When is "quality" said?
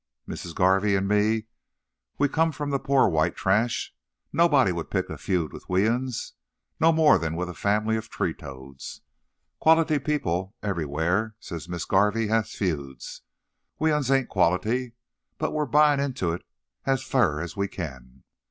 9.59-9.99, 14.29-14.93